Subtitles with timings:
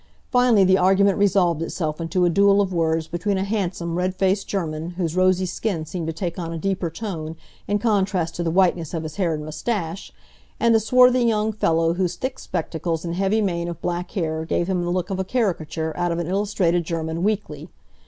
[0.31, 4.47] Finally the argument resolved itself into a duel of words between a handsome, red faced
[4.47, 7.35] German whose rosy skin seemed to take on a deeper tone
[7.67, 10.11] in contrast to the whiteness of his hair and mustache,
[10.59, 14.65] and a swarthy young fellow whose thick spectacles and heavy mane of black hair gave
[14.67, 17.69] him the look of a caricature out of an illustrated German weekly.